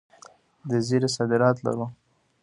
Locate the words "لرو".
1.65-1.85